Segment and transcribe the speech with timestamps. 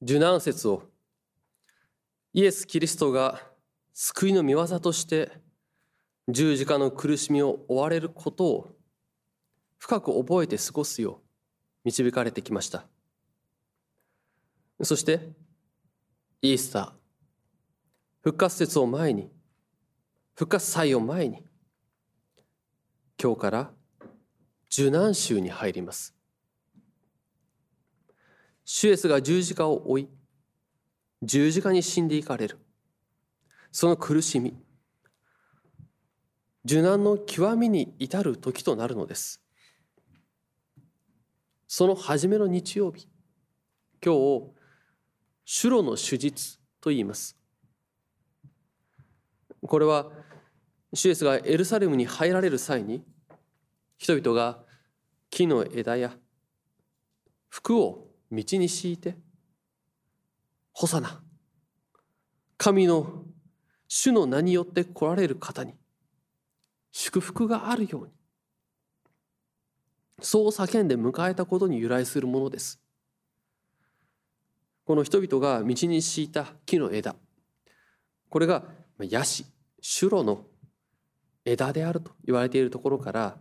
[0.00, 0.84] 受難説を。
[2.32, 3.40] イエス・キリストが
[3.92, 5.32] 救いの御業として
[6.28, 8.76] 十字架の苦しみを追われることを
[9.78, 11.16] 深く覚えて過ごすよう
[11.84, 12.86] 導かれてきました。
[14.82, 15.30] そして
[16.42, 16.92] イースター。
[18.20, 19.30] 復活節を前に
[20.34, 21.44] 復活祭を前に
[23.20, 23.70] 今日から
[24.70, 26.17] 受難週に入ります。
[28.70, 30.08] 主イエスが十字架を追い
[31.22, 32.58] 十字架に死んでいかれる。
[33.72, 34.54] その苦しみ
[36.66, 39.40] 受難の極みに至る時となるのです。
[41.66, 43.08] その初めの日曜日
[44.04, 44.50] 今日
[45.46, 47.38] 主路の手術と言います。
[49.62, 50.10] これは
[50.92, 53.02] 主イエスがエルサレムに入られる際に
[53.96, 54.58] 人々が
[55.30, 56.12] 木の枝や
[57.48, 59.16] 服を道に敷いて
[60.72, 61.22] 「ホサナ
[62.58, 63.24] 神の
[63.88, 65.74] 主の名によって来られる方に。
[66.92, 68.12] 祝福があるように。
[70.20, 72.80] そう叫んで迎えたことに由来するものです。
[74.84, 77.14] この人々が道に敷いた木の枝。
[78.28, 78.64] これが
[78.98, 79.46] ヤシ
[79.80, 80.44] シュロの
[81.44, 83.38] 枝であると言われているところから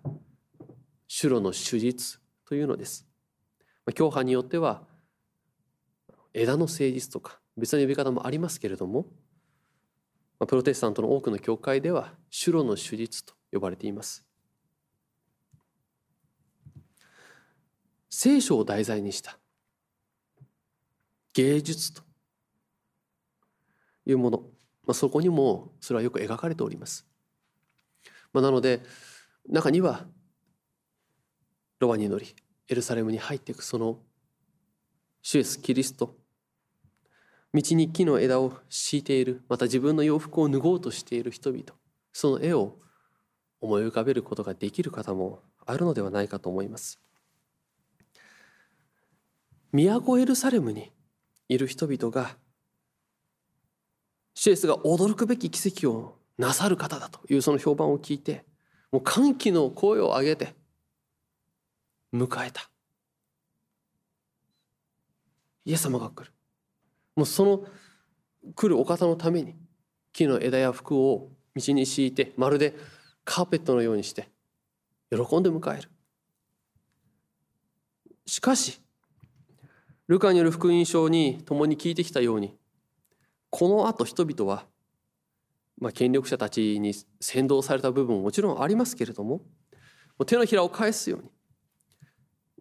[1.07, 3.06] シュロの手術というのです。
[3.93, 4.83] 教派によっては
[6.33, 9.05] 枝の誠実とか別の呼び方もありますけれども
[10.45, 14.27] プロテスタントの多くの教会では主路の手術と呼ばれています。
[18.09, 19.37] 聖書を題材にした
[21.33, 22.01] 芸術と
[24.07, 24.39] いうもの、
[24.85, 27.05] まあ、そこにもそれはよく描かれております、
[28.33, 28.81] まあ、なので
[29.47, 30.07] 中には
[31.79, 32.35] ロバに乗り
[32.69, 33.99] エルサレムに入っていくその
[35.21, 36.15] 主イエス・キリスト。
[37.53, 41.63] 道に木の枝を敷いているまた自分の洋服を脱ごうとしている人々。
[42.13, 42.77] その絵を
[43.61, 46.99] 思い浮かべることができる方もあるのではないかと思います。
[49.71, 50.91] 都エルサレムに
[51.49, 52.37] いる人々が
[54.33, 58.45] シエスが驚くべき奇跡をなさる方だというその評判を聞いて
[58.91, 60.53] もう歓喜の声を上げて
[62.17, 62.69] 迎えた。
[65.65, 66.31] イエス様が来る。
[67.15, 67.63] もうその
[68.55, 69.55] 来るお方のために
[70.13, 72.75] 木の枝や服を道に敷いてまるで
[73.25, 74.29] カーペットのようにして
[75.11, 75.89] 喜んで迎える。
[78.25, 78.81] しかし
[80.07, 82.55] ルカによる福音書に共に聞いてきたように
[83.49, 84.65] このあと人々は、
[85.79, 89.41] まあ、権力者たちに先導された部分ももちろんありますけれども
[90.25, 91.29] 手のひらを返すように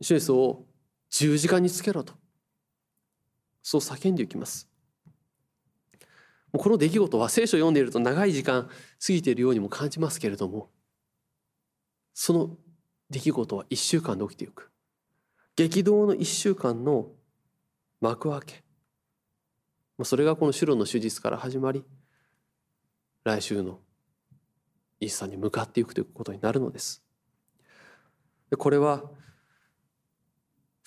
[0.01, 0.65] 主イエスを
[1.11, 2.15] 十字架につけろと。
[3.62, 4.69] そう叫んでいきます。
[6.53, 8.71] この出来事は聖書を読んでいると長い時間過
[9.09, 10.71] ぎているようにも感じますけれども
[12.15, 12.56] その
[13.11, 14.71] 出来事は一週間で起きていく。
[15.55, 17.11] 激動の一週間の
[18.01, 18.65] 幕開け。
[20.05, 21.85] それがこの白の手術から始まり
[23.25, 23.81] 来週の
[25.01, 27.03] イースターに向かっていくということになるのです。
[28.59, 29.11] これは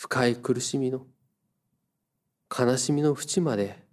[0.02, 1.06] 深い苦しみの
[2.58, 3.84] 悲しみの淵まで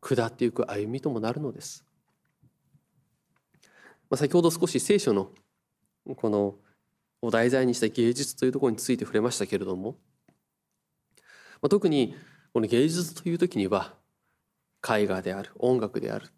[0.00, 1.84] 下っていく歩みともなるのです。
[4.08, 5.30] まあ、先ほど少し聖書の
[6.16, 6.54] この
[7.20, 9.98] お題材にした芸術というところについて触れましたけれども、
[11.60, 12.14] まあ、特に
[12.54, 13.92] この芸術という時には
[14.82, 16.28] 絵画である音楽である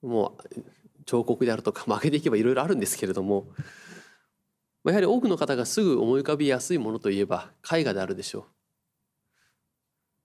[0.00, 3.48] もう彫刻であるとか負けていけばいろいろあるんですけれども
[4.84, 8.59] まあやはり多くの方がすぐ思い浮かびやすいものといえば絵画であるでしょう。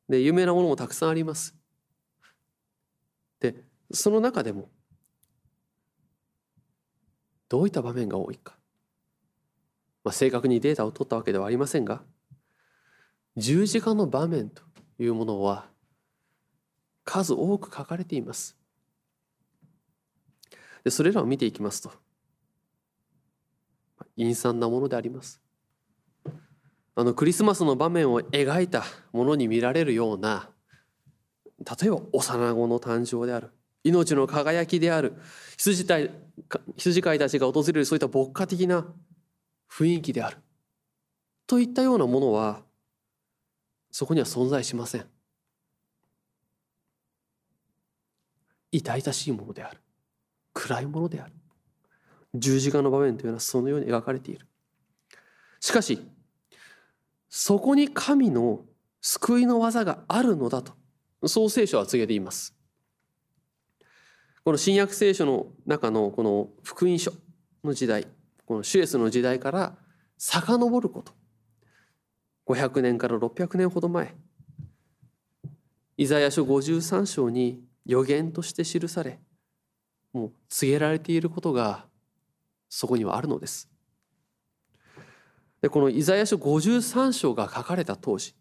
[0.07, 1.55] で有名なものもたくさんあります。
[3.39, 3.55] で
[3.91, 4.69] その中でも
[7.49, 8.57] どういった場面が多いか、
[10.03, 12.01] まあ、正確にデータを取ったわけではありませんが
[13.37, 14.63] 十字架の場面と
[14.97, 15.67] いうものは
[17.03, 18.57] 数多く書かれています。
[20.83, 21.91] でそれらを見ていきますと
[24.17, 25.44] 陰惨なものであります。
[26.95, 30.49] あのクリスマスの場面を描いたものに見られるような
[31.59, 33.51] 例えば幼子の誕生である
[33.83, 35.13] 命の輝きである
[35.57, 35.97] 羊た
[36.77, 38.85] 羊飼いたちが訪れるそういった牧歌的な
[39.69, 40.37] 雰囲気である
[41.45, 42.61] といったようなものは
[43.91, 45.05] そこには存在しません。
[48.71, 49.79] 痛々しいものである
[50.53, 51.33] 暗いものである
[52.33, 54.45] 十字架の場面というのはそのように描かれている。
[55.61, 56.05] しかし
[57.37, 58.61] そこに神の
[59.01, 60.71] 救いの技があるのだと。
[61.27, 62.55] そう聖書は告げています。
[64.45, 67.11] この新約聖書の中のこの福音書
[67.61, 68.07] の時代
[68.45, 69.75] このシュエスの時代から
[70.17, 71.11] 遡ること。
[72.47, 74.15] 500年から600年ほど前。
[75.97, 79.19] イザヤ書53章に予言として記され
[80.13, 81.85] もう告げられていることが
[82.69, 83.74] そこにはあるのです。
[85.65, 88.35] でこのイザヤ書53章が書かれた当時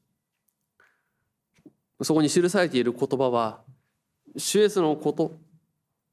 [2.02, 3.62] そこに記されている言葉は
[4.36, 5.32] シュエスのこと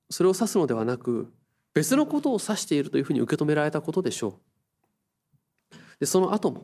[0.10, 1.30] それを指すのではなく
[1.74, 4.40] 別のことを指しているというふうに受け止められたことでしょ
[5.74, 5.76] う。
[6.00, 6.64] でその後も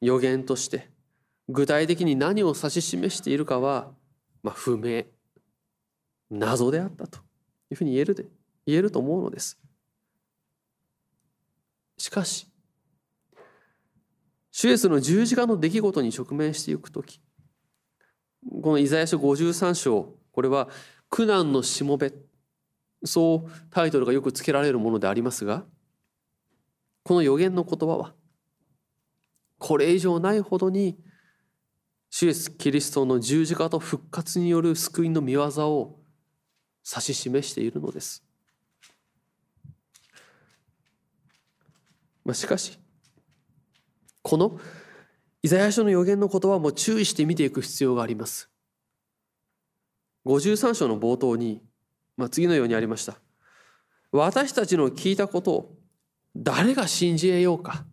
[0.00, 0.88] 予言として
[1.48, 3.90] 具体的に何を指し示しているかは、
[4.44, 5.02] まあ、不明
[6.30, 8.26] 謎であったというふうに言えるで
[8.68, 9.58] 言えると思うのです。
[11.98, 12.49] しかし
[14.60, 17.18] シュエスの十字架の出来事に直面していく時
[18.62, 20.68] このイザヤ書53章これは
[21.08, 22.12] 苦難のしもべ
[23.02, 25.64] そうタイトルがよく付けられるものでありますが
[27.04, 28.12] この予言の言葉は
[29.56, 30.98] これ以上ないほどに
[32.10, 36.00] 主イエスキリストの十字架と復活による救いの見業を
[36.86, 38.22] 指し示しているのです。
[42.26, 42.78] まあ、しかし
[44.22, 44.58] この
[45.42, 48.50] イザヤ書の予言の言葉も注意して見ていく必要があります。
[50.26, 51.62] 53章の冒頭に、
[52.16, 53.16] まあ、次のようにありました。
[54.12, 55.74] 私たちの聞いたことを
[56.36, 57.84] 誰が信じ得ようか。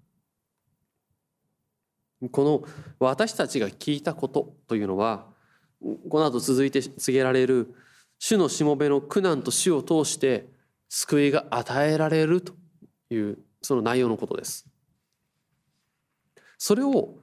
[2.32, 2.64] この
[3.00, 5.28] 私たちが聞いたことというのは
[6.10, 7.76] この後続いて告げられる
[8.18, 10.48] 主のしもべの苦難と死を通して
[10.90, 12.54] 救いが与えられると
[13.12, 14.66] いうその内容のことです。
[16.58, 17.16] それを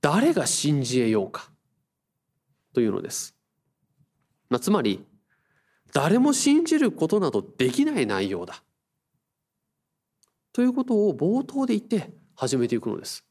[0.00, 1.50] 誰が信じ得ようか
[2.72, 3.34] というのです。
[4.50, 5.04] まあ、つまり
[5.92, 8.62] 誰も信じることなどできない内容だ
[10.52, 13.24] ということを冒頭で言って始めていくのです。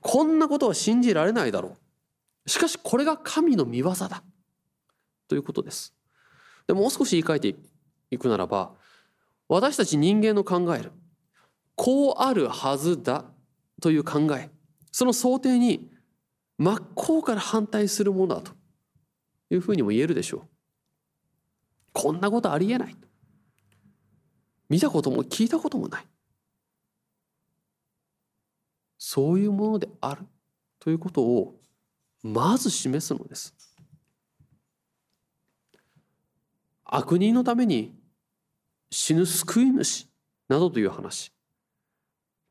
[0.00, 1.76] こんなことは信じられないだろ
[2.46, 2.50] う。
[2.50, 4.22] しかしこれが神の見業だ。
[5.28, 5.94] ということです。
[6.66, 7.56] でもう少し言い換えて
[8.10, 8.72] いくならば
[9.48, 10.92] 私たち人間の考える
[11.74, 13.24] こうあるはずだ
[13.84, 14.48] という考え
[14.92, 15.90] その想定に
[16.56, 18.52] 真っ向から反対するものだと
[19.50, 20.40] いうふうにも言えるでしょう。
[21.92, 22.96] こんなことありえない。
[24.70, 26.06] 見たことも聞いたこともない。
[28.96, 30.22] そういうものである
[30.78, 31.60] ということを
[32.22, 33.54] まず示すのです。
[36.86, 37.94] 悪人のために
[38.90, 40.08] 死ぬ救い主
[40.48, 41.33] などという話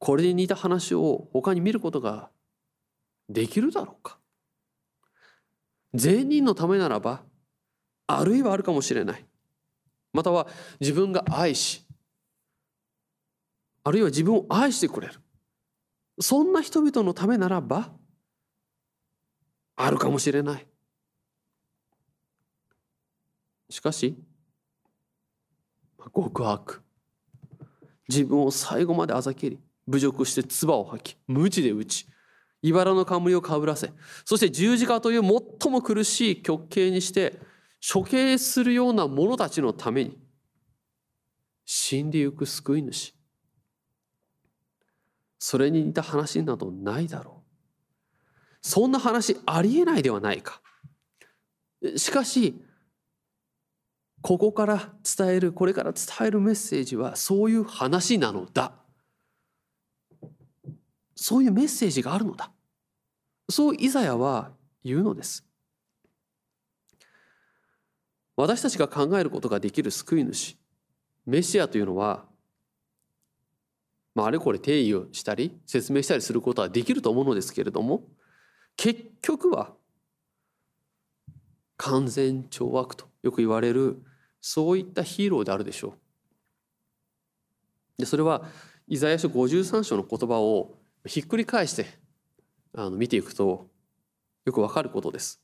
[0.03, 2.29] これに似た話を他に見ることが
[3.29, 4.19] できるだろうか？
[5.93, 7.23] 善人のためならば
[8.07, 9.25] あるいはあるかもしれない。
[10.11, 10.47] または
[10.81, 11.87] 自分が愛し
[13.85, 15.13] あるいは自分を愛してくれる。
[16.19, 17.89] そんな人々のためならば
[19.77, 20.67] あるかもしれない。
[23.69, 24.17] しかし
[26.13, 26.81] 極悪。
[28.09, 32.07] 自分を最後まであざけり侮辱して唾を吐き鞭で打ち
[32.61, 33.91] 茨の冠をかぶらせ
[34.25, 37.39] そして十字架という最も苦しい極刑にして
[37.93, 40.17] 処刑するような者たちのために
[41.65, 43.13] 死んでゆく救い主
[45.45, 47.43] それに似た話などないだろう。
[48.61, 50.61] そんな話ありえないではないか。
[51.97, 52.63] しかし、
[54.21, 58.71] ここから伝える、これから伝えるメッセージはそういう話なのだ。
[61.23, 62.51] そういうメッセージがあるのだ。
[63.49, 64.51] そうイザヤは
[64.83, 65.45] 言うのです。
[68.35, 70.57] 私たちが考えることができる救い主、
[71.25, 72.25] メシアというのは
[74.13, 78.03] まあ、あれこれ定義をしたり説明したりすることはできると思うのですけれども
[78.75, 79.71] 結局は
[81.77, 84.03] 完全懲悪とよく言われる
[84.41, 85.93] そういったヒーローであるでしょう。
[87.97, 88.43] でそれは
[88.89, 91.85] イザヤ書53章の言葉をひっくり返して
[92.75, 93.67] あの見ていくと
[94.45, 95.41] よくわかることです。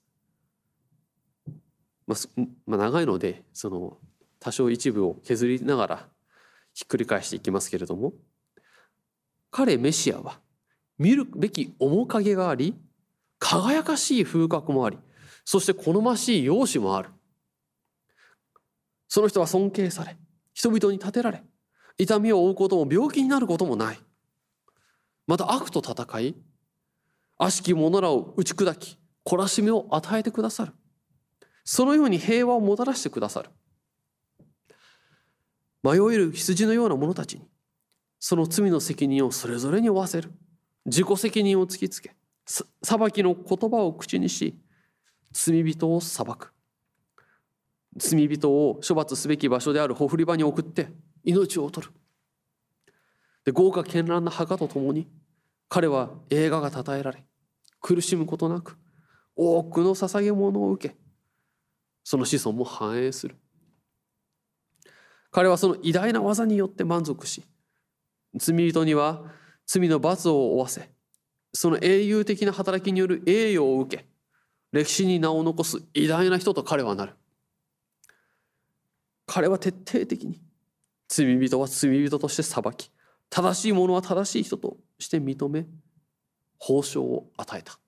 [2.08, 3.98] まあ、まあ、長いのでその
[4.40, 6.08] 多少一部を削りながら
[6.74, 8.14] ひっくり返していきますけれども
[9.52, 10.40] 彼メシアは
[10.98, 12.76] 見るべき面影があり
[13.38, 14.98] 輝かしい風格もあり
[15.46, 17.10] そして好ましい容姿もある
[19.08, 20.18] その人は尊敬され
[20.54, 21.44] 人々に立てられ
[21.98, 24.00] 痛みを負うことも病気になることもない
[25.30, 26.36] また悪と戦い
[27.38, 30.74] 悪しき者らを打ち砕き懲らしめを与えてくださる。
[31.64, 33.52] そのように平和をもたらしてくださる。
[35.84, 37.48] 迷える羊のような者たちに
[38.20, 40.32] その罪の責任をそれぞれに負わせる。
[40.88, 42.16] 自己責任を突きつけ
[42.48, 42.72] 裁
[43.12, 44.58] きの言葉を口にし
[45.32, 46.52] 罪人を裁く。
[47.98, 50.88] 罪人を処罰すべき場所であるほふり場に送って
[51.24, 51.94] 命を取る。
[53.50, 55.08] で豪華絢爛な墓とともに
[55.70, 57.26] 彼は映画が称えられ
[57.82, 58.78] 苦しむことなく
[59.36, 60.96] 多くの捧げ物を受け
[62.04, 63.36] その子孫も繁栄する。
[65.32, 67.44] 彼はその偉大な技によって満足し
[68.36, 69.24] 罪人には
[69.66, 70.88] 罪の罰を負わせ
[71.52, 74.06] その英雄的な働きによる栄誉を受け
[74.72, 77.14] 歴史に名を残す偉大な人と彼はなる。
[79.26, 80.40] 彼は徹底的に
[81.08, 82.92] 罪人は罪人として裁き
[83.30, 85.66] 正しい者は正しい人として認め
[86.58, 87.80] 報奨を与えた。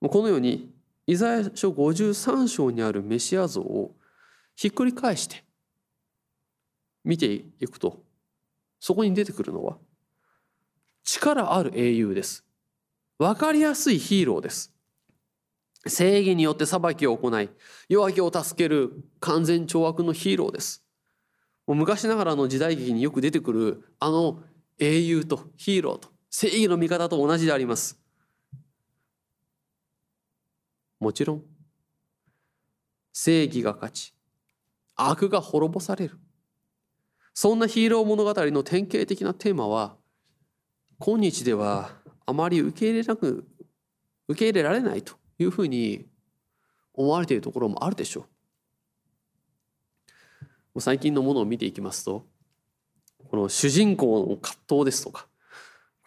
[0.00, 0.70] このように
[1.06, 3.94] イザヤ書53章にあるメシア像を
[4.56, 5.44] ひっくり返して
[7.04, 8.02] 見ていくと
[8.80, 9.78] そこに出てくるのは
[11.04, 12.44] 力ある英雄です。
[13.18, 14.72] 分かりやすいヒーローです。
[15.86, 17.50] 正義によって裁きを行い
[17.88, 20.81] 弱きを助ける完全懲悪のヒーローです。
[21.74, 24.42] 昔ながらの時代劇によく出てくるあの
[24.78, 28.00] 英雄とヒーローと正義の味方と同じであります。
[30.98, 31.42] もちろん
[33.12, 34.14] 正義が勝ち
[34.96, 36.18] 悪が滅ぼされる。
[37.34, 39.96] そんなヒーロー物語の典型的なテーマは
[40.98, 41.90] 今日では
[42.26, 43.46] あまり受け入れなく
[44.28, 46.06] 受け入れられないというふうに
[46.94, 48.24] 思われているところもあるでしょう。
[50.78, 52.26] 最近のものを見ていきますと
[53.28, 55.26] この主人公の葛藤ですとか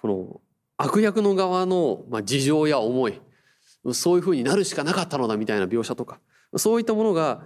[0.01, 0.41] この
[0.77, 3.21] 悪役の側の事情や思い
[3.93, 6.19] そういうふうになるしかなかったのだみたいな描写とか
[6.55, 7.45] そういったものが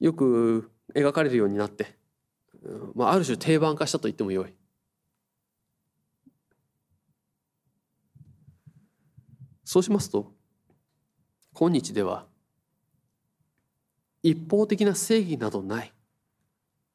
[0.00, 1.96] よく描かれるようになって、
[2.94, 4.54] まあ、ある種定番化したと言ってもよい。
[9.64, 10.32] そうしますと
[11.52, 12.24] 今日では
[14.22, 15.92] 一方的な正義などない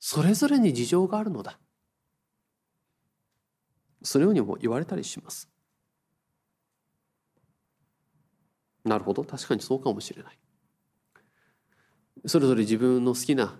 [0.06, 1.58] それぞれに事情があるのだ。
[4.02, 5.48] そのようにも言われたりします。
[8.84, 9.24] なるほど。
[9.24, 10.38] 確かにそうかもしれない。
[12.26, 13.58] それぞれ自分の好きな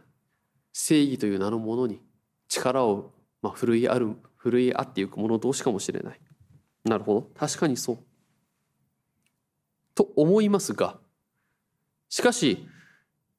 [0.74, 2.02] 正義という名のものに
[2.50, 6.20] 力を、まあ、振るいある振るい合っていく者同士かもしれない。
[6.84, 7.22] なるほど。
[7.40, 7.98] 確かにそう。
[9.96, 11.00] と思いますが。
[12.10, 12.68] しかし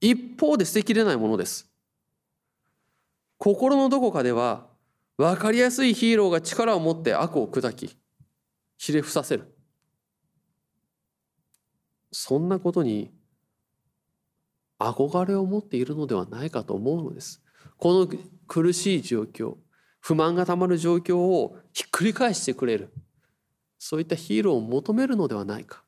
[0.00, 1.73] 一方で捨てきれないものです。
[3.38, 4.66] 心のどこかでは
[5.16, 7.96] 分かりやすいヒーローが力を持って悪を砕き
[8.78, 9.54] ひれ伏させる
[12.10, 13.10] そんなことに
[14.78, 17.42] 憧れを持っているのではないかと思うのです。
[17.78, 18.08] この
[18.46, 19.56] 苦しい状況
[20.00, 22.92] 不満がたまる状況をひっくり返してくれる
[23.78, 25.82] そういったヒーローを求めるのではないか。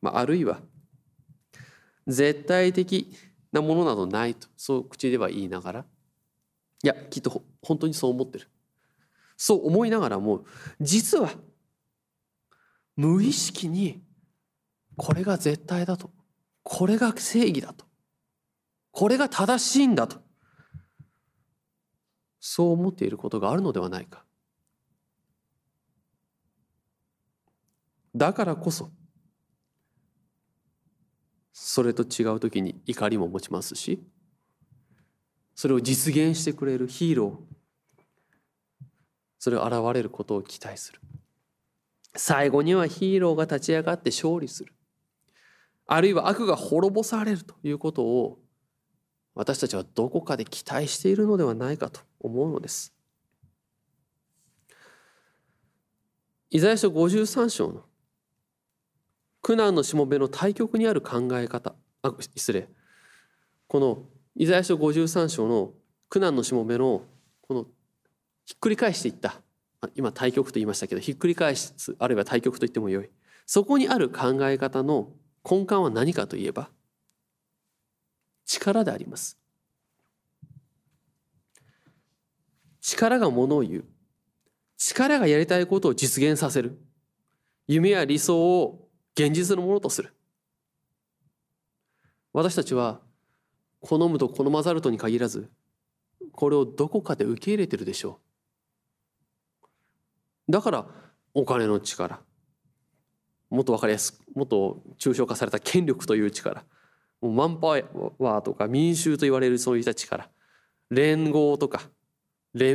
[0.00, 0.60] まあ、あるいは
[2.06, 3.14] 絶対的
[3.52, 4.48] なものなどないと。
[4.56, 5.84] そう口では言いながら。
[6.84, 8.48] いやきっと本当にそう思ってる。
[9.36, 10.44] そう思いながらも
[10.80, 11.30] 実は
[12.96, 14.02] 無意識に
[14.96, 16.10] これが絶対だと。
[16.62, 17.84] これが正義だと。
[18.90, 20.20] これが正しいんだと。
[22.40, 24.24] そう思っていることがあるのではないか。
[28.14, 28.90] だからこそ
[31.64, 34.02] それと違う時に怒りも持ちますし
[35.54, 38.84] それを実現してくれるヒーロー
[39.38, 41.00] それが現れることを期待する
[42.16, 44.72] 最後にはヒーローが立ち上がって勝利する
[45.86, 48.40] あるいは悪が滅ぼされるということを
[49.36, 52.92] 私たちはどこかで期待しているのではないかと思うのです。
[56.50, 57.84] イザヤ書53章の
[59.42, 61.74] 苦難のしもべの対極にある考え方。
[62.02, 62.68] あ失礼。
[63.66, 64.04] この
[64.36, 65.72] イザヤ書53章の
[66.08, 67.02] 苦難のしもべの
[67.42, 67.66] この
[68.46, 69.40] ひっくり返していった。
[69.96, 73.10] 今対極と言いましたけどひっくり返すあるいは対極と言ってもよい。
[73.46, 75.10] そこにある考え方の
[75.44, 76.70] 根幹は何かといえば
[78.44, 79.38] 力であります。
[82.80, 83.84] 力がものを言う。
[84.76, 86.78] 力がやりたいことを実現させる。
[87.66, 88.81] 夢や理想を
[89.14, 90.14] 現実のものとする。
[92.32, 93.00] 私たちは
[93.80, 95.50] 好むと好まざるとに限らず
[96.32, 98.20] これをどこかで受け入れてるでしょ
[100.48, 100.52] う。
[100.52, 100.86] だから
[101.34, 102.20] お金の力
[103.50, 106.64] もっと分かりやすくもっと抽象化された権力という力
[107.20, 110.30] もうマンパワーとか民衆と言われるそういった力
[110.90, 111.82] 連合とか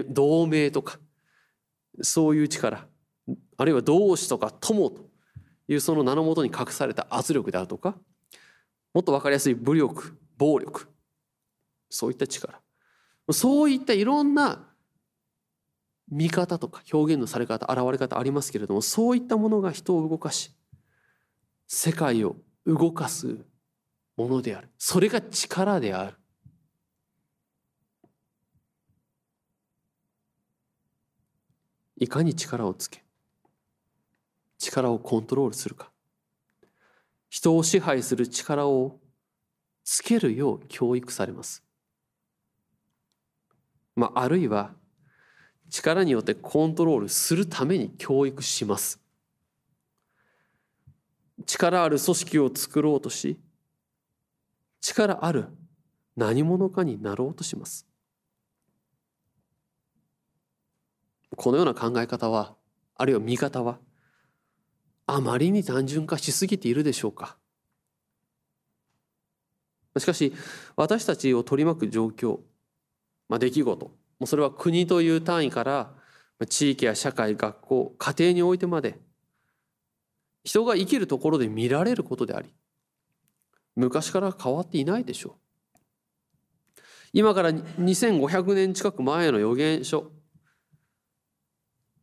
[0.09, 0.99] 同盟とか
[2.01, 2.87] そういう力
[3.57, 5.06] あるいは同志とか友と
[5.67, 7.95] いうその名のもとに隠された圧力であるとか
[8.93, 10.87] もっと分かりやすい武力暴力
[11.89, 12.59] そういった力。
[13.31, 14.65] そういったいろんな
[16.09, 20.55] 見方とか表現のされ方現れ方ありますけれどもそういったものが人を動かし
[21.67, 23.37] 世界を動かす
[24.15, 24.69] ものである。
[24.77, 26.17] それが力である。
[31.97, 33.03] いかに力をつけ
[34.57, 35.91] 力をコントロールするか。
[37.29, 38.99] 人を支配する力を
[39.83, 41.63] つけるよう教育されます。
[43.95, 44.73] まあ、あるいは
[45.69, 49.01] 力によってコントロールするために教育します。
[51.45, 53.39] 力ある組織を作ろうとし
[54.81, 55.47] 力ある
[56.15, 57.87] 何者かになろうとします。
[61.35, 62.55] このような考え方は
[62.95, 63.79] あるいは見方は
[65.07, 67.37] あまりに単純化しすぎているでしょうか。
[69.97, 70.31] しかし
[70.75, 72.39] 私たちを取り巻く状況
[73.29, 75.91] まあ、出来事もうそれは国という単位から
[76.47, 78.99] 地域や社会学校家庭においてまで
[80.43, 82.53] 人が生きるところで見られることであり
[83.75, 85.79] 昔から変わっていないでしょう。
[87.13, 90.11] 今から2500年近く前の予言書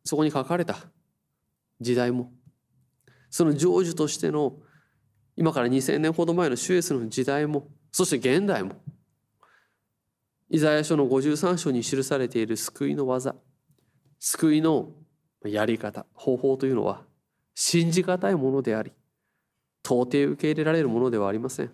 [0.03, 0.77] そこに書かれた
[1.81, 2.31] 時代も
[3.35, 4.53] その成就としての
[5.35, 8.75] 今から2000年ほど前のシュエスの時代もそして現代も
[10.49, 13.35] イザヤ書の53章に記されている救いの技
[14.21, 14.87] 救いの
[15.43, 17.01] やり方方法というのは
[17.55, 18.93] 信じがたいものであり
[19.83, 21.71] 到底受け入れられるものではありません。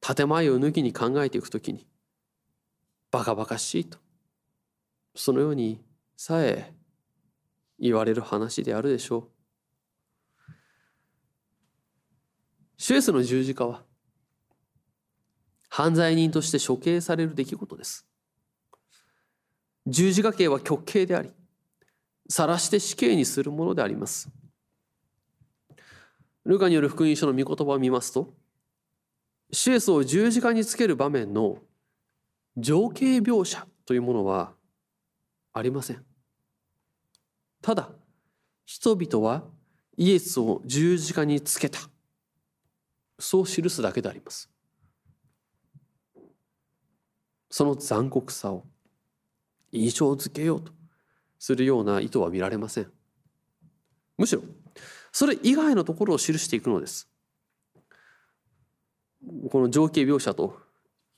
[0.00, 1.84] 建前を抜きに考えていくときに
[3.10, 3.98] バカバカしいと
[5.16, 5.80] そのように
[6.16, 6.72] さえ
[7.82, 9.28] 言われる話であるでしょ
[10.48, 10.52] う
[12.78, 13.82] シュエスの十字架は
[15.68, 18.06] 犯罪人として処刑される出来事です。
[19.86, 21.30] 十字架刑は極刑であり、
[22.28, 24.28] 晒して死刑にするものであります。
[26.44, 28.34] ルカによる福音書の御言葉を見ますと、
[29.50, 31.58] シエスを十字架につける場面の
[32.56, 34.52] 情景描写というものは
[35.52, 36.11] ありません。
[37.62, 37.90] ただ、
[38.66, 39.44] 人々は
[39.96, 41.78] イエスを十字架につけた。
[43.18, 44.52] そう記すだけであります。
[47.52, 48.64] その残酷さを
[49.72, 50.72] 印象づけようと
[51.38, 52.90] するような意図は見られません
[54.16, 54.42] むしろ
[55.12, 57.08] それ以外のところを記していくのです
[59.50, 60.58] この情景描写と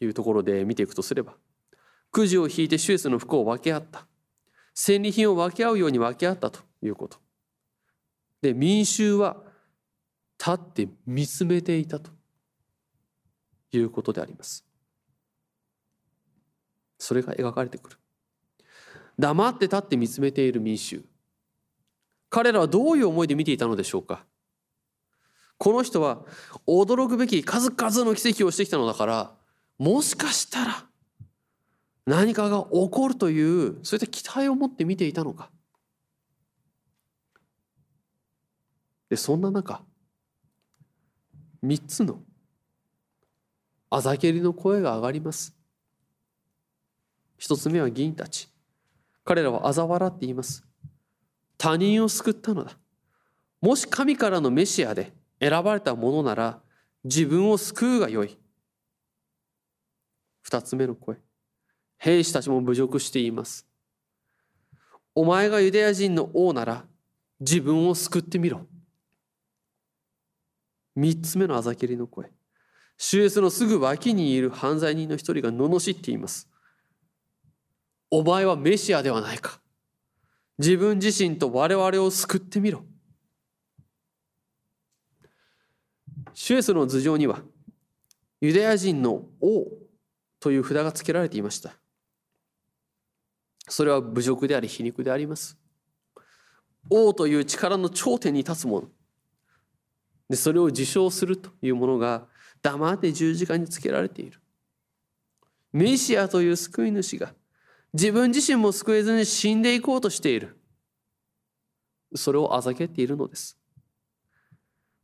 [0.00, 1.34] いうところで見ていくとすれば
[2.10, 4.06] くじを引いてシュエスの服を分け合った
[4.74, 7.18] 戦利品を分け合うように分け合ったということ。
[8.42, 9.36] で民衆は
[10.38, 12.10] 立って見つめていたと
[13.72, 14.66] いうことであります。
[16.98, 17.96] それが描かれてくる。
[19.18, 21.04] 黙って立って見つめている民衆。
[22.28, 24.26] 彼らはどういう思いで見ていたのでしょうか。
[25.56, 26.24] この人は
[26.66, 29.34] 驚くべき数々の奇跡をしてきたのだから
[29.78, 30.84] もしかしたら
[32.06, 35.50] 何かが起こるというそういった期待を持って見ていたのか
[39.08, 39.82] でそんな中
[41.64, 42.20] 3つの
[43.90, 45.56] あざけりの声が上がります
[47.44, 48.48] 一つ目は議員たち。
[49.22, 50.64] 彼らは嘲笑って言います。
[51.58, 52.78] 他人を救ったのだ。
[53.60, 56.60] もし神からのメシアで選ばれたものなら
[57.04, 58.38] 自分を救うがよい。
[60.42, 61.18] 二つ目の声。
[62.04, 63.66] 兵士たちも侮辱しています。
[65.14, 66.84] お前がユダヤ人の王なら
[67.40, 68.66] 自分を救ってみろ。
[70.94, 72.30] 三つ目のあざけりの声。
[72.98, 76.46] シュエスのすぐ脇にいる犯罪人の一人が罵っています。
[78.10, 79.62] お前はメシアではないか。
[80.58, 82.84] 自分自身と我々を救ってみろ。
[86.34, 87.40] シュエスの頭上には、
[88.42, 89.64] ユダヤ人の王
[90.38, 91.74] という札が付けられていました。
[93.68, 95.58] それは侮辱であり皮肉であります。
[96.90, 98.88] 王という力の頂点に立つもの。
[100.28, 102.26] でそれを自称するというものが
[102.62, 104.40] 黙って十字架につけられている。
[105.72, 107.34] メシアという救い主が
[107.92, 110.58] 自分自身も救えずに死んでいこうとしている。
[112.16, 113.58] それをあざけているのです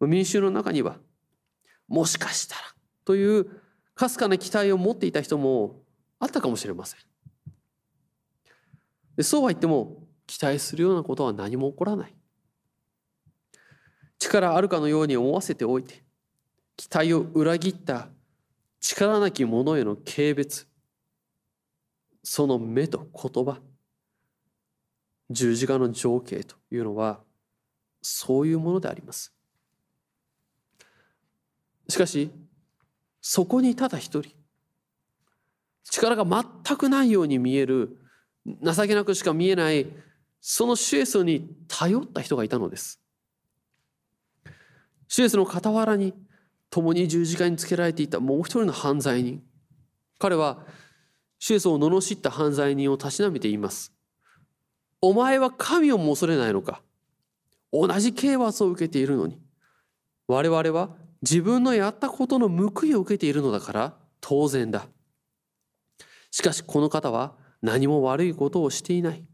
[0.00, 0.96] 民衆の中には
[1.88, 2.62] もしかしたら
[3.04, 3.46] という
[3.94, 5.82] かすかな期待を持っていた人も
[6.18, 7.00] あったかもしれません
[9.20, 12.14] でそうは言っても期待するようなことは何も起こらない。
[14.18, 16.02] 力あるかのように思わせておいて
[16.74, 18.08] 期待を裏切った
[18.80, 20.64] 力なき者への軽蔑
[22.22, 23.58] その目と言葉
[25.28, 27.20] 十字架の情景というのは
[28.00, 29.34] そういうものであります。
[31.90, 32.30] しかし
[33.20, 34.32] そこにただ一人
[35.84, 37.98] 力が全くないように見える
[38.46, 39.86] 情けなくしか見えない
[40.40, 43.00] そのシュエスに頼った人がいたのです。
[45.08, 46.14] シュエスの傍らに
[46.70, 49.42] 共に十字架につけられていたもう一人の犯罪人。
[50.18, 50.64] 彼は
[51.38, 53.92] シュエスを罵った犯罪人をたしなめています。
[55.02, 56.82] お前は神をも恐れないのか？
[57.72, 59.38] 同じ刑罰を受けているのに。
[60.28, 60.90] 我々は
[61.22, 64.86] 自分のやったことの報いを受けているのだから当然だ。
[66.30, 69.24] しかしこの方は何も悪いことをしていない。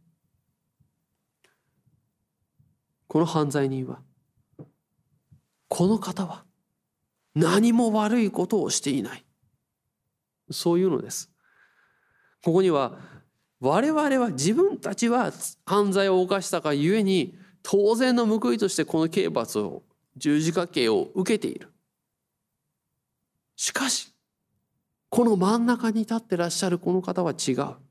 [3.06, 4.00] この犯罪人は
[5.68, 6.44] この方は
[7.34, 9.24] 何も悪いことをしていない。
[10.50, 11.30] そういうのです。
[12.42, 12.98] ここには
[13.60, 15.32] 我々は自分たちは
[15.64, 19.82] 犯罪を犯したがゆえに当然の報いとしてこの刑罰を
[20.16, 21.72] 十字架刑を受けている。
[23.56, 24.12] しかし
[25.08, 27.85] この真ん中に立ってらっしゃるこの方は違う。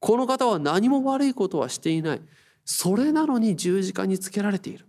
[0.00, 2.20] この方は何も悪いことはしていない。
[2.64, 4.86] それなのに十字架につけられている。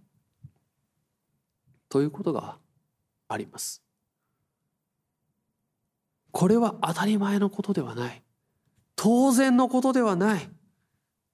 [1.87, 2.57] ということが
[3.27, 3.81] あります。
[6.31, 8.21] これは当たり前のことではない。
[8.95, 10.49] 当然のことではない。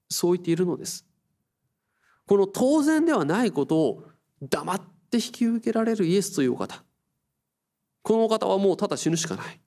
[0.10, 1.06] そう言っているのです。
[2.28, 4.04] この当然ではないことを
[4.42, 6.84] 黙って引き受けられるイエスというお方。
[8.02, 9.60] このお方はもうただ死ぬしかない。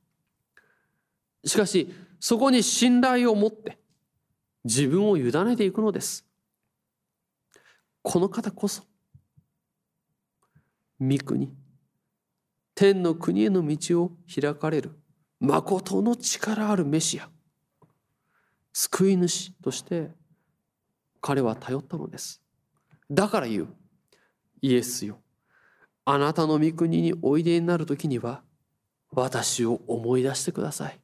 [1.45, 3.79] しかしそこに信頼を持って
[4.65, 6.27] 自分を委ねていくのです。
[8.03, 8.85] この方こそ
[11.01, 11.53] 御国
[12.75, 14.99] 天の国への道を開かれる
[15.41, 17.29] 誠の力あるメシア
[18.73, 20.11] 救い主として
[21.21, 22.41] 彼は頼ったのです。
[23.11, 23.69] だから言う
[24.63, 25.19] イエスよ
[26.05, 28.43] あなたの御国においでになる時には
[29.13, 31.01] 私を思い出してください。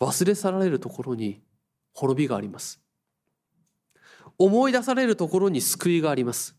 [0.00, 1.42] 忘れ去られるところに
[1.92, 2.80] 滅びがあります。
[4.38, 6.56] 思い出されるところに救いがあります。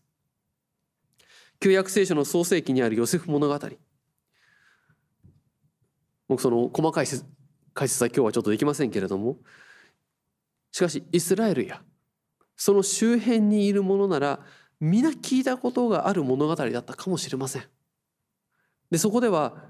[1.60, 3.58] 旧約聖書の創世記にあるヨセフ物語。
[6.28, 7.06] 僕その細かい
[7.74, 9.38] 解説は今日はちょっとできませんけれども。
[10.72, 11.82] しかしイスラエルや
[12.56, 14.40] その周辺にいるものなら
[14.78, 17.64] 皆聞いたことがある物語だったかもしれません。
[18.90, 19.69] でそこでは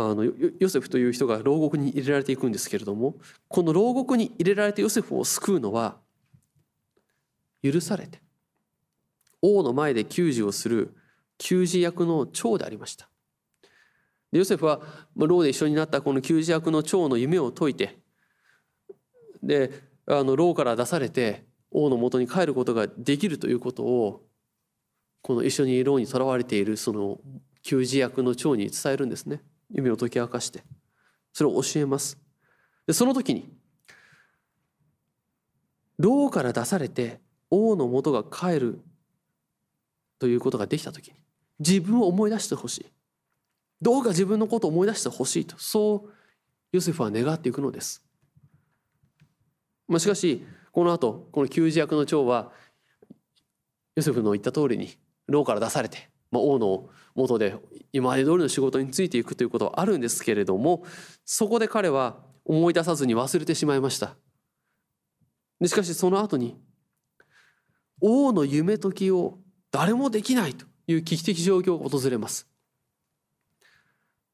[0.00, 0.24] あの
[0.60, 3.16] ヨセフという人が牢獄に入れられていくんですけれども
[3.48, 5.96] この牢獄に入れられてヨセフを救うのは
[7.64, 8.20] 許されて
[9.42, 10.94] 王の前で給仕をする
[11.36, 13.08] 給仕役の長でありました。
[14.30, 14.80] でヨセフは
[15.16, 17.98] 牢で一緒になったこの給仕役の長の夢を解いて
[19.42, 24.22] であの牢から出されて王のもとに帰ることができるということを
[25.22, 27.18] この一緒に牢にとらわれているその
[27.62, 30.62] 給仕役の長に伝えるんですね夢を解き明かして
[31.32, 32.18] それを教えます
[32.86, 33.50] でその時に
[35.98, 38.80] 牢から出されて王のもとが帰る
[40.18, 41.14] ということができた時に
[41.58, 42.86] 自分を思い出してほしい
[43.80, 46.10] どうか自分のことを思い出してほしいとそう
[46.72, 48.04] ヨセフは願っていくのです。
[49.86, 52.52] まあ、しかしこの後この給仕役の長は
[53.96, 57.56] ヨセフの言った通りに牢から出されて、まあ、王の元で
[57.92, 60.84] 今まで通りの仕事についていくということはあるんですけれども
[61.24, 64.16] そこで彼は思い出さずに忘れてしまいました。
[65.66, 66.56] しかしその後に
[68.00, 69.38] 王の夢解きを
[69.72, 72.48] 誰もできないという危機的状況が訪れます。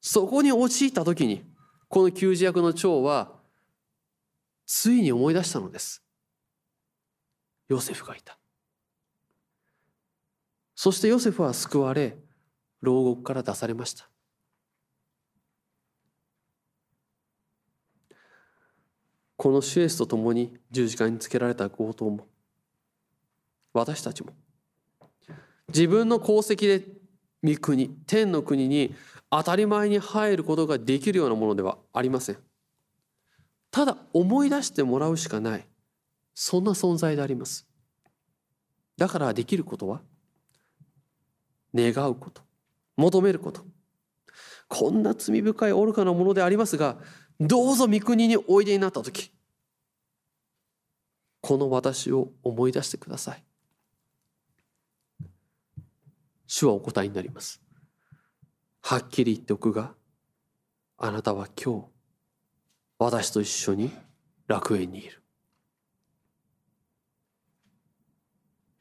[0.07, 1.45] そこに陥った時に
[1.89, 3.33] この給仕役の長は
[4.67, 6.03] ついに思い出したのです
[7.69, 8.39] ヨセフがいた
[10.75, 12.19] そしてヨセフは救われ
[12.85, 14.09] 牢獄から出されました。
[19.37, 22.27] このシュエスと共に十字架につけられた強盗も
[23.73, 24.33] 私たちも
[25.69, 26.87] 自分の功績で
[27.43, 28.95] 御国天の国に
[29.31, 32.39] 当たり前に入ることができるようなものではありません。
[33.71, 35.67] ただ思い出してもらうしかない。
[36.35, 37.67] そんな存在であります。
[38.97, 40.01] だからできることは
[41.75, 42.43] 願うこと。
[42.97, 43.65] 求めること。
[44.69, 46.97] こんな罪深い愚かなものでありますが
[47.39, 49.31] どうぞ御国においでになった時
[51.41, 53.45] この私を思い出してください。
[56.47, 57.61] 主はお答えになります。
[58.81, 59.95] はっきり言っておくが
[60.97, 61.87] あなたは今日
[62.99, 63.91] 私と一緒に
[64.47, 65.23] 楽園にいる。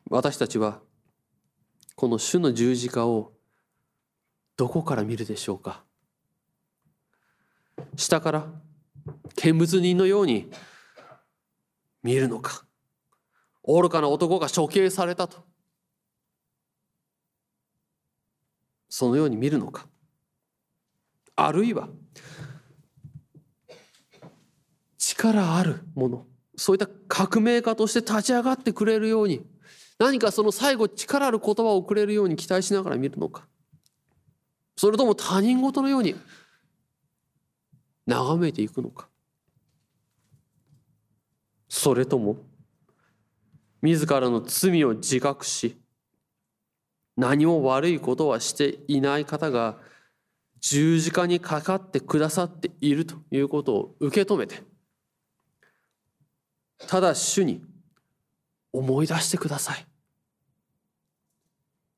[0.09, 0.79] 私たちは
[1.95, 3.32] この主の十字架を
[4.55, 5.83] どこから見るでしょうか？
[7.95, 8.47] 下から
[9.35, 10.51] 見物人のように
[12.03, 12.65] 見るのか？
[13.65, 15.43] 愚かな男が処刑されたと。
[18.89, 19.87] そのように見るのか？
[21.35, 21.89] あるいは
[24.99, 29.43] 力あるものそういった革命家として立ち上がってくれるように
[29.97, 33.47] 何かその最後力ある言葉をくれるように期待しながら見るのか？
[34.75, 36.15] それとも他人事のように
[38.05, 39.07] 眺めていくのか？
[41.69, 42.37] それとも
[43.81, 45.77] 自らの罪を自覚し
[47.17, 49.77] 何も悪いことはしていない方が
[50.59, 54.61] 十字架にかかってくださっているということを受け止めて
[56.87, 57.63] ただ主に
[58.71, 59.85] 思い出してください。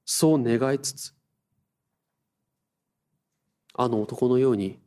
[0.05, 1.13] そう願いつつ
[3.77, 4.79] あの男のように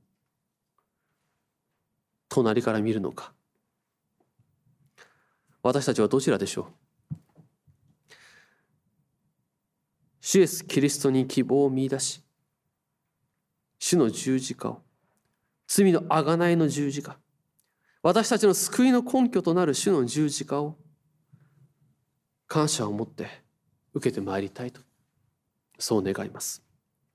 [2.28, 3.32] 隣から見るのか。
[5.62, 7.14] 私たちはどちらでしょう？
[10.20, 12.22] 主イエス・キリストに希望を見いだし
[13.78, 14.82] 主の十字架を
[15.66, 17.16] 罪の贖いの十字架
[18.02, 20.76] 私たちの救いの根拠となる主の十字架を
[22.46, 23.42] 感謝を持って
[23.94, 24.80] 受けてまいりたいと
[25.78, 26.67] そう願います。